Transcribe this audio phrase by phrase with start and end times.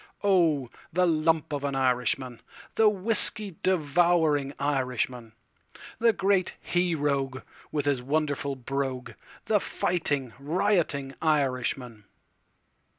[0.23, 2.41] Oh, the lump of an Irishman,
[2.73, 5.33] The whiskey devouring Irishman,
[5.99, 12.05] The great he rogue with his wonderful brogue—the fighting, rioting Irishman.